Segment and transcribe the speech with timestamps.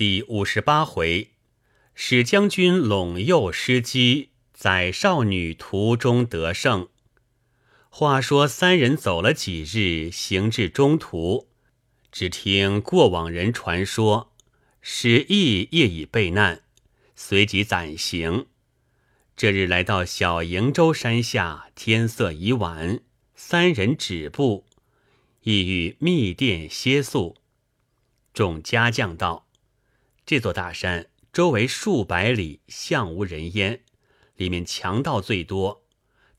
[0.00, 1.32] 第五十八回，
[1.94, 6.88] 使将军陇右失机，载少女途中得胜。
[7.90, 11.48] 话说三人走了几日，行至中途，
[12.10, 14.32] 只听过往人传说，
[14.80, 16.62] 史毅业已被难，
[17.14, 18.46] 随即暂行。
[19.36, 23.02] 这日来到小瀛洲山下，天色已晚，
[23.34, 24.64] 三人止步，
[25.42, 27.36] 意欲密殿歇宿。
[28.32, 29.46] 众家将道
[30.30, 33.82] ：“这座大山周围数百里，向无人烟，
[34.36, 35.82] 里面强盗最多，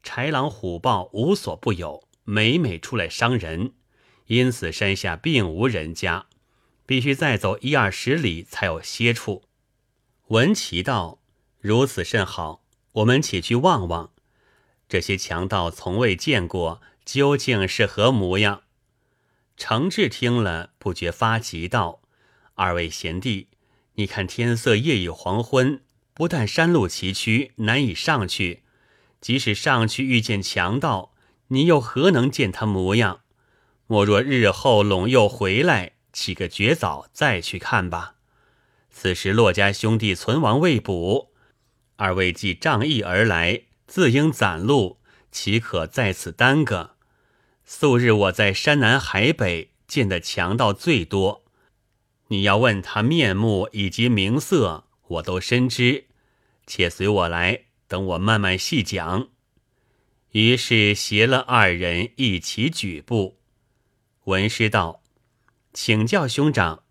[0.01, 3.73] 豺狼虎豹无所不有，每每出来伤人。
[4.27, 6.27] 因此山下并无人家，
[6.85, 9.43] 必须再走一二十里才有歇处。”
[10.29, 11.19] 文琪道
[11.59, 14.13] ：“如此甚好。”我们且去望望，
[14.87, 18.61] 这些强盗从未见过，究竟是何模样？
[19.57, 22.01] 程志听了，不觉发急道
[22.55, 23.49] ：“二位贤弟，
[23.95, 25.81] 你看天色夜已黄昏，
[26.13, 28.61] 不但山路崎岖，难以上去；
[29.19, 31.13] 即使上去遇见强盗，
[31.47, 33.21] 你又何能见他模样？
[33.87, 38.15] 莫若日后陇右回来，起个绝早再去看吧。
[38.89, 41.31] 此时骆家兄弟存亡未卜。”
[41.97, 44.97] 二位既仗义而来，自应攒路，
[45.31, 46.95] 岂可在此耽搁？
[47.63, 51.40] 素日我在山南海北见的强盗最多，
[52.31, 56.05] 你要问他面目以及名色，我都深知。
[56.65, 59.27] 且随我来，等我慢慢细讲。
[60.31, 63.37] 于是携了二人一起举步。
[64.23, 65.03] 文师道
[65.73, 66.83] ：“请教兄长，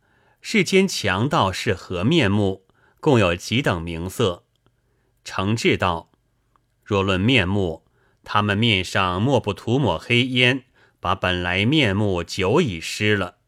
[0.42, 2.66] 世间强盗是何面目？
[3.00, 4.44] 共有几等名色？”
[5.25, 6.10] 诚志道
[6.84, 7.86] ：“若论面目，
[8.25, 10.64] 他们面上莫不涂抹黑烟，
[11.00, 13.38] 把本来面目久已失了。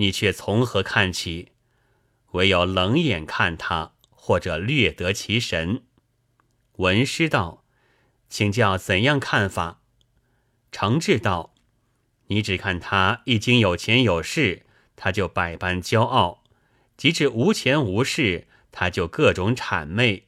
[0.00, 1.52] 你却从何看起？
[2.30, 5.82] 唯有冷眼看他，或者略得其神。”
[6.76, 7.64] 文师道
[8.30, 9.82] ：“请教怎样看法？”
[10.72, 11.52] 程志道
[12.28, 14.64] ：“你只看他一经有钱有势，
[14.96, 16.44] 他就百般骄傲；
[16.96, 20.26] 即使无钱无势，他就各种谄媚。”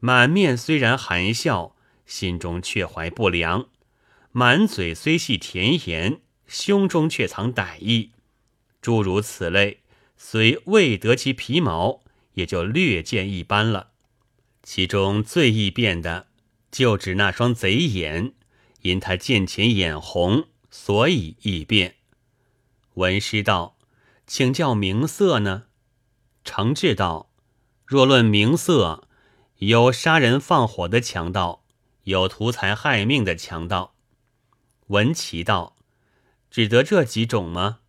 [0.00, 3.68] 满面虽然含笑，心中却怀不良；
[4.32, 8.12] 满嘴虽系甜言，胸中却藏歹意。
[8.88, 9.82] 诸如此类，
[10.16, 12.00] 虽未得其皮毛，
[12.32, 13.90] 也就略见一斑了。
[14.62, 16.28] 其中最易变的，
[16.70, 18.32] 就指那双贼眼，
[18.80, 21.96] 因他见钱眼红，所以易变。
[22.94, 23.76] 文师道
[24.26, 25.64] ：“请教名色呢？”
[26.42, 27.30] 程志道
[27.84, 29.06] ：“若论名色。”
[29.60, 31.62] 有杀人放火的强盗，
[32.04, 33.94] 有图财害命的强盗。
[34.86, 35.76] 文琪道
[36.50, 37.80] ：“只得这几种吗？”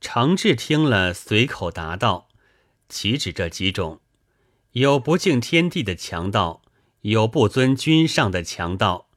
[0.00, 2.28] 程志听了，随口答道
[2.88, 4.00] ：“岂止这几种？
[4.72, 6.62] 有不敬天地的强盗，
[7.00, 9.08] 有不尊君上的强盗，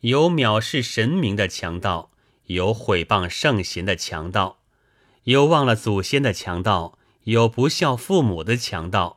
[0.00, 2.10] 有藐视神明的强盗，
[2.46, 4.58] 有毁谤圣贤的强盗，
[5.24, 9.16] 有忘了祖先的强盗，有不孝父母的强盗。”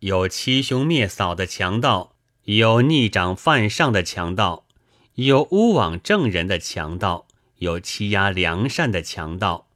[0.00, 2.14] 有欺兄灭嫂的强盗，
[2.44, 4.66] 有逆长犯上的强盗，
[5.14, 9.66] 有诬枉证人的强盗，有欺压良善的强盗，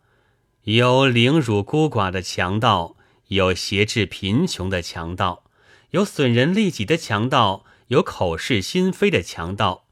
[0.64, 2.94] 有凌辱孤寡的强盗，
[3.28, 5.44] 有挟制贫穷的强盗，
[5.92, 9.84] 有损人利己的强盗，有口是心非的强盗，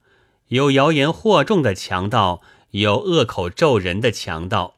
[0.48, 2.42] 有谣言惑众的强盗，
[2.72, 4.76] 有恶口咒人的强盗，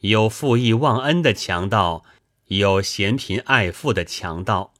[0.00, 2.04] 有负义忘恩的强盗，
[2.48, 4.74] 有嫌贫爱富的强盗。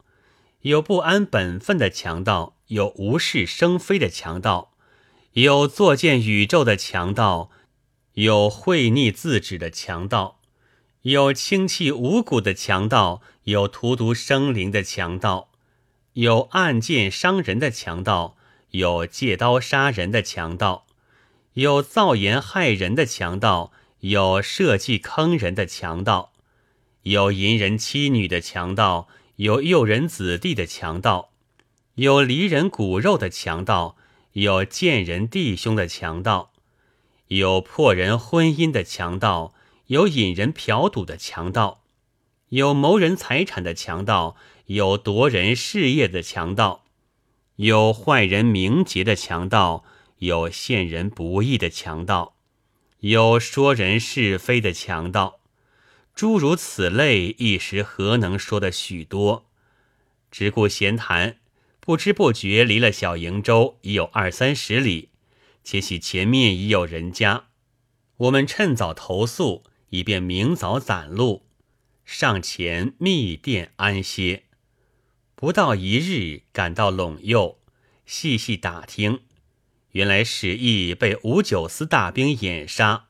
[0.61, 4.71] 有不安本分的强盗，有无事生非的强盗，
[5.33, 7.49] 有作践宇宙的强盗，
[8.15, 10.39] 有会逆自止的强盗，
[11.03, 15.49] 有轻弃无辜的强盗，有荼毒生灵的强盗，
[16.13, 18.35] 有暗箭伤人的强盗，
[18.71, 20.85] 有借刀杀人的强盗，
[21.53, 26.33] 有造言害人的强盗，有设计坑人的强盗，
[27.03, 29.07] 有淫人妻女的强盗。
[29.37, 31.31] 有诱人子弟的强盗，
[31.95, 33.97] 有离人骨肉的强盗，
[34.31, 36.53] 有贱人弟兄的强盗，
[37.29, 39.53] 有破人婚姻的强盗，
[39.87, 41.83] 有引人嫖赌的强盗，
[42.49, 44.35] 有谋人财产的强盗，
[44.67, 46.85] 有夺人事业的强盗，
[47.55, 49.83] 有坏人名节的强盗，
[50.19, 52.35] 有陷人不义的强盗，
[52.99, 55.39] 有说人是非的强盗。
[56.13, 59.47] 诸如此类，一时何能说的许多？
[60.29, 61.37] 只顾闲谈，
[61.79, 65.09] 不知不觉离了小瀛洲已有二三十里。
[65.65, 67.47] 且喜前面已有人家，
[68.17, 71.47] 我们趁早投宿，以便明早攒路。
[72.05, 74.43] 上前密殿安歇。
[75.33, 77.57] 不到一日，赶到陇右，
[78.05, 79.21] 细细打听，
[79.93, 83.07] 原来史毅被五九司大兵掩杀，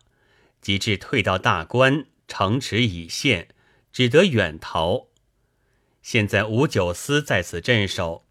[0.62, 3.50] 及至退到大关，城池已陷，
[3.92, 5.08] 只得远逃。
[6.02, 8.25] 现在五九司在此镇守，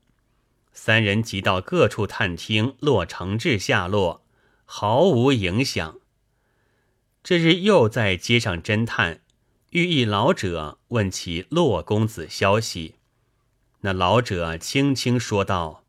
[0.74, 4.26] 三人急到各处探听骆承志下落，
[4.64, 6.00] 毫无影响。
[7.22, 9.22] 这日又在街上侦探，
[9.70, 12.96] 遇一老者问起骆公子消息。
[13.80, 15.84] 那老者轻轻说道：“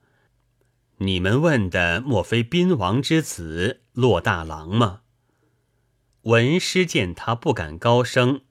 [0.99, 5.01] 你们问的莫非宾王之子骆大郎吗？”
[6.23, 8.41] 文师见他不敢高声，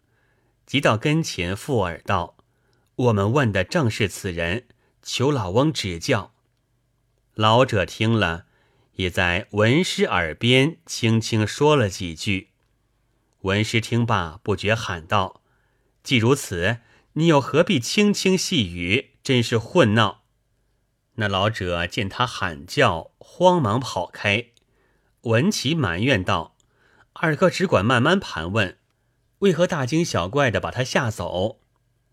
[0.66, 2.36] 即到跟前附耳道
[2.96, 4.66] ：“我们问的正是此人，
[5.04, 6.32] 求老翁指教。”
[7.34, 8.46] 老者听了，
[8.94, 12.50] 也在文师耳边轻轻说了几句。
[13.42, 15.42] 文师听罢，不觉喊道
[16.02, 16.78] ：“既如此，
[17.12, 20.24] 你又何必轻轻细语？”真是混闹！
[21.14, 24.48] 那老者见他喊叫，慌忙跑开。
[25.22, 26.56] 文琪埋怨道
[27.14, 28.78] ：“二哥只管慢慢盘问，
[29.38, 31.60] 为何大惊小怪的把他吓走？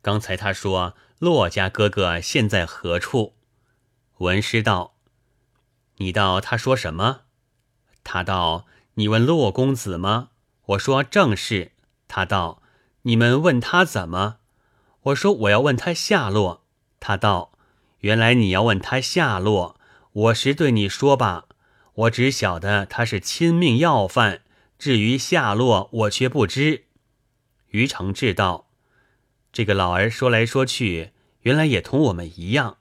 [0.01, 3.35] 刚才他说骆家哥哥现在何处？”
[4.17, 4.95] 文师道
[5.97, 7.21] ：“你道他说什么？”
[8.03, 8.65] 他道
[8.95, 10.29] ：“你问骆公子吗？”
[10.65, 11.73] 我说：“正是。”
[12.09, 12.63] 他道
[13.03, 14.37] ：“你们问他怎么？”
[15.03, 16.63] 我说：“我要问他下落。”
[16.99, 17.51] 他道
[18.01, 19.79] ：“原来你要问他下落，
[20.13, 21.45] 我实对你说吧。
[21.93, 24.41] 我只晓得他是亲命要犯，
[24.79, 26.85] 至于下落，我却不知。”
[27.69, 28.65] 于承志道
[29.51, 31.11] ：“这个老儿说来说去，
[31.41, 32.77] 原来也同我们一样。”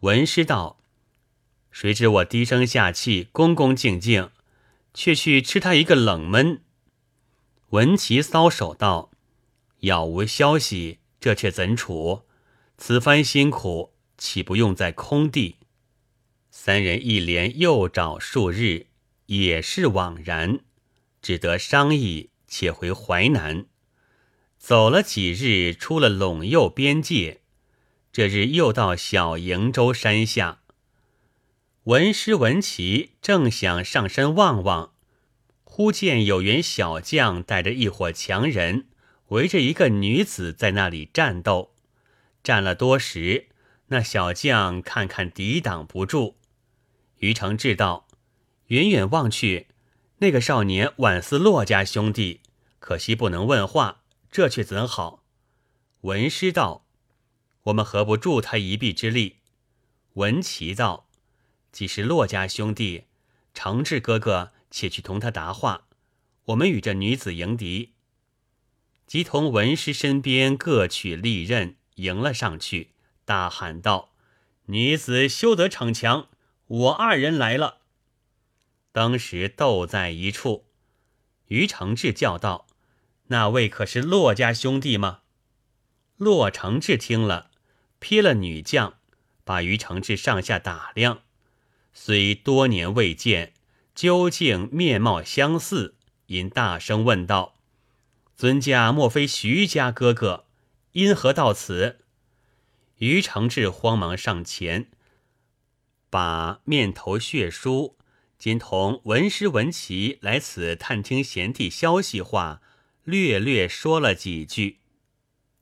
[0.00, 0.80] 文师道
[1.70, 4.30] ：“谁知我低声下气，恭恭敬敬，
[4.92, 6.62] 却去吃他一个冷闷。”
[7.70, 9.10] 文琪搔首道
[9.80, 12.22] ：“杳无消息，这却怎处？”
[12.76, 15.56] 此番辛苦，岂不用在空地？
[16.50, 18.86] 三人一连又找数日，
[19.26, 20.60] 也是枉然，
[21.22, 23.66] 只得商议，且回淮南。
[24.62, 27.40] 走了几日，出了陇右边界。
[28.12, 30.60] 这日又到小瀛洲山下，
[31.82, 34.92] 文师文琪正想上山望望，
[35.64, 38.86] 忽见有员小将带着一伙强人，
[39.30, 41.74] 围着一个女子在那里战斗。
[42.44, 43.48] 战了多时，
[43.88, 46.36] 那小将看看抵挡不住。
[47.18, 48.06] 于承志道
[48.68, 49.66] ：“远远望去，
[50.18, 52.42] 那个少年宛似骆家兄弟，
[52.78, 54.01] 可惜不能问话，
[54.32, 55.22] 这却怎好？”
[56.02, 56.84] 文师道
[57.64, 59.36] ：“我们何不助他一臂之力？”
[60.14, 61.06] 文琪道
[61.70, 63.04] ：“既是骆家兄弟，
[63.54, 65.86] 承志哥哥且去同他答话，
[66.46, 67.92] 我们与这女子迎敌。”
[69.06, 71.76] 即同文师身边各取利刃。
[71.96, 72.92] 迎了上去，
[73.26, 74.14] 大喊道
[74.66, 76.28] ：“女子休得逞强，
[76.66, 77.82] 我二人来了。”
[78.92, 80.64] 当时斗在一处，
[81.48, 82.66] 于承志叫道
[83.28, 85.20] ：“那位可是骆家兄弟吗？”
[86.18, 87.50] 骆承志听了，
[88.00, 88.94] 瞥了女将，
[89.44, 91.22] 把于承志上下打量，
[91.92, 93.54] 虽多年未见，
[93.94, 95.96] 究竟面貌相似，
[96.26, 97.56] 因大声问道
[98.36, 100.46] ：“尊驾莫非徐家哥哥？”
[100.92, 102.00] 因何到此？
[102.98, 104.90] 于承志慌忙上前，
[106.10, 107.96] 把面头血书，
[108.38, 112.60] 今同文师文琪来此探听贤弟消息话，
[113.04, 114.78] 略略说了几句。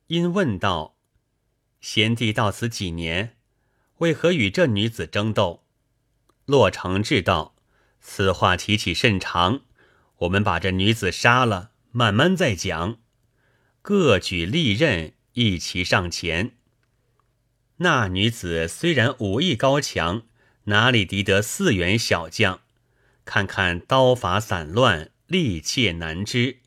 [0.09, 0.97] 因问道
[1.81, 3.37] ：“贤弟到此几年？
[3.99, 5.65] 为何与这女子争斗？”
[6.47, 7.55] 骆承志道
[8.01, 9.61] ：“此话提起甚长，
[10.19, 12.99] 我们把这女子杀了，慢慢再讲。”
[13.83, 15.15] 各举利刃。
[15.35, 16.57] 一齐上前。
[17.77, 20.27] 那女子虽然武艺高强，
[20.65, 22.63] 哪里敌得四员小将？
[23.25, 26.60] 看看刀法散乱，力切难支。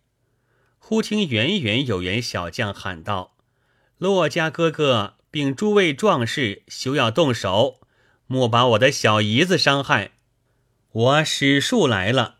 [0.85, 3.37] 忽听远远有员小将喊道
[3.97, 7.79] ：“骆家哥哥，并诸位壮士，休要动手，
[8.27, 10.11] 莫把我的小姨子伤害。
[10.91, 12.39] 我史树来了。”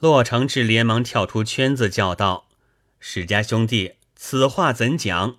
[0.00, 2.48] 骆承志连忙跳出圈子，叫道
[2.98, 5.36] ：“史家兄弟。”此话怎讲？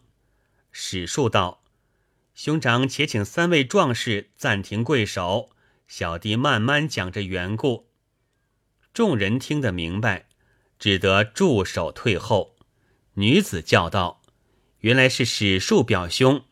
[0.72, 1.64] 史树道
[2.36, 5.50] ：“兄长且请三位壮士暂停跪守，
[5.88, 7.88] 小弟慢慢讲这缘故。”
[8.94, 10.28] 众人听得明白，
[10.86, 12.56] 只得驻守退后。
[13.16, 14.22] 女子叫道
[14.82, 16.46] ：“原来是史树表兄，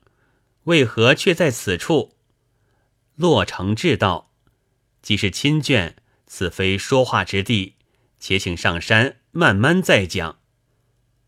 [0.63, 2.15] 为何却在此处？”
[3.13, 4.31] 洛承志道
[5.03, 5.93] ：“既是亲眷，
[6.25, 7.75] 此非说话之地，
[8.19, 10.39] 且请上山慢慢再讲。”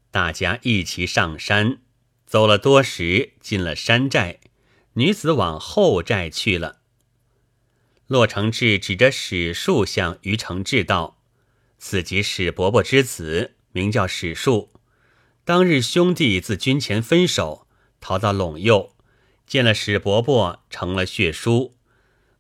[0.10, 1.84] 大家一齐上山，
[2.26, 4.40] 走了多时，进了山寨，
[4.94, 6.80] 女子往后寨去了。
[8.08, 11.15] 骆承志指着史树向于承志道
[11.78, 14.72] ：“此即史伯伯之子，名叫史树。
[15.44, 17.68] 当日兄弟自军前分手，
[18.02, 18.96] 逃到陇右，
[19.46, 21.76] 见了史伯伯，成了血书，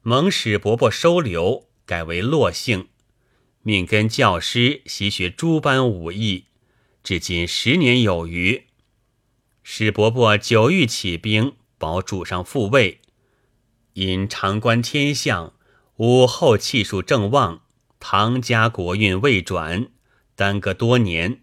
[0.01, 2.87] 蒙史伯伯收留，改为骆姓。”
[3.67, 6.45] 命跟教师习学诸般武艺，
[7.03, 8.67] 至今十年有余。
[9.63, 13.01] 史伯伯久欲起兵保主上复位，
[13.93, 15.53] 因常观天象，
[15.95, 17.63] 武后气数正旺，
[18.07, 19.87] 唐家国运未转，
[20.35, 21.41] 耽搁多年。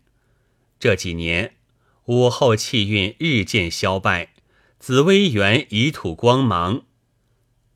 [0.79, 1.57] 这几年
[2.05, 4.33] 武后气运日渐消败，
[4.79, 6.83] 紫薇园已吐光芒。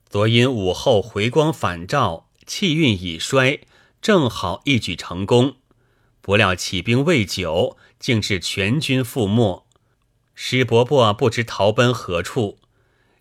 [0.09, 3.63] 昨因武后回光返照，气运已衰。
[4.01, 5.57] 正好一举成功，
[6.21, 9.67] 不料起兵未久，竟是全军覆没。
[10.33, 12.61] 史伯伯不知逃奔何处，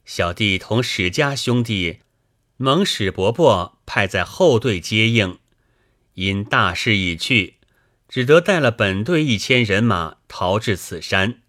[0.06, 2.02] 小弟同史家兄弟
[2.58, 5.40] 蒙史伯伯派在后队接应，
[6.16, 7.56] 因大势已去，
[8.10, 11.42] 只得带了本队一千人马逃至此山。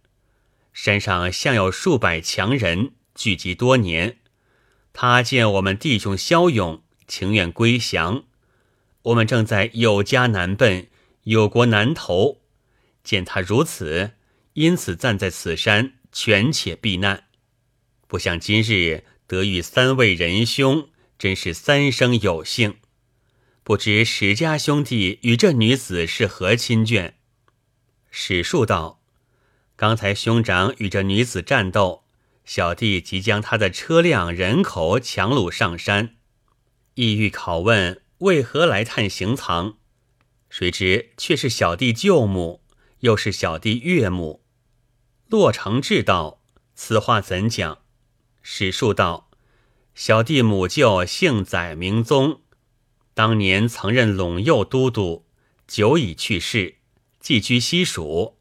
[0.73, 4.18] 山上向有数百强人聚集多年，
[4.92, 8.25] 他见我们弟兄骁勇，情愿归降。
[9.02, 10.88] 我们正在有家难奔，
[11.23, 12.42] 有国难投，
[13.04, 14.12] 见他如此，
[14.54, 17.25] 因此暂在此山，权且避难。
[18.08, 22.75] 不像今日得遇三位仁兄，真是三生有幸。
[23.66, 27.14] 不知史家兄弟与这女子是何亲眷？
[28.12, 29.00] 史树道：
[29.75, 32.04] 刚才兄长与这女子战斗，
[32.44, 36.14] 小弟即将他的车辆人口强掳上山，
[36.94, 38.00] 意欲拷问。
[38.18, 39.78] 为何来探行藏？
[40.49, 42.62] 谁知却是小弟舅母，
[43.00, 44.44] 又是小弟岳母。
[45.26, 46.40] 洛承志道
[46.76, 47.80] ：“此话怎讲？”
[48.42, 49.28] 史树道
[49.96, 52.42] ：“小弟母舅姓载名宗，
[53.16, 55.25] 当年曾任陇右都督，
[55.66, 56.75] 久已去世，
[57.18, 58.37] 寄居西蜀。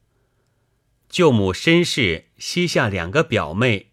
[1.07, 3.91] 舅母身世，膝下两个表妹，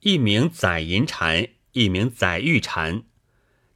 [0.00, 3.04] 一名载银蟾，一名载玉蟾。”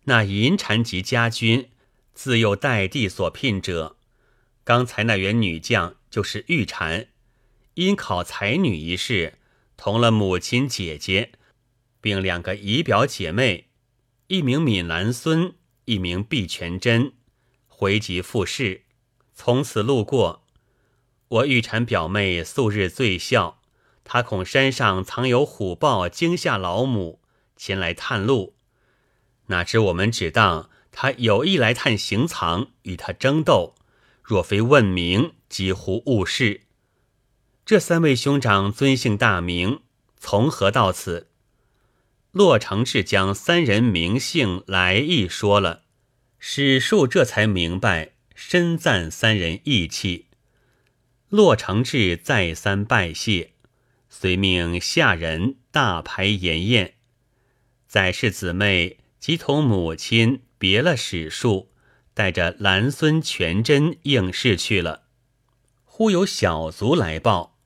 [0.04, 1.70] 那银蟾及家君，
[2.12, 3.96] 自幼代弟所聘者。
[4.62, 7.06] 刚才那员女将就是玉蟾，
[7.72, 9.38] 因考才女一事，
[9.78, 11.32] 同了母亲姐姐，
[12.02, 13.68] 并两个姨表姐妹，
[14.26, 15.54] 一名闽兰孙，
[15.84, 17.12] 一名碧全真，
[17.66, 18.82] 回籍复试，
[19.34, 20.44] 从此路过。
[21.28, 23.60] 我玉蟾表妹素日醉笑，
[24.04, 27.20] 她恐山上藏有虎豹，惊吓老母，
[27.56, 28.54] 前来探路。
[29.46, 33.74] 哪知我们只当他有意来探行藏，与他争斗。
[34.22, 36.62] 若非问名，几乎误事。
[37.64, 39.80] 这三位兄长尊姓大名？
[40.16, 41.31] 从何到此？
[42.32, 45.84] 洛承志将三人名姓来意说了，
[46.38, 50.26] 史树这才明白，深赞三人义气。
[51.28, 53.52] 洛承志再三拜谢，
[54.10, 56.94] 遂命下人大排筵宴。
[57.86, 58.98] 载氏姊妹。
[59.22, 61.70] 即同母亲别了史树，
[62.12, 65.04] 带着兰孙全真应试去了。
[65.84, 67.56] 忽有小卒来报，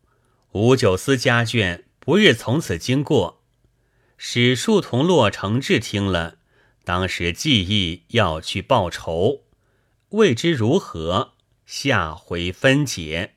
[0.53, 3.43] 吴九思家眷不日从此经过。
[4.19, 6.39] 史树同骆承志听了，
[6.85, 9.43] 当时记忆要去报仇，
[10.11, 13.36] 未知如何，下回分解。